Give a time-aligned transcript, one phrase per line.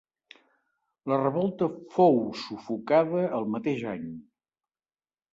[1.11, 1.67] La revolta
[1.97, 4.09] fou sufocada el mateix any.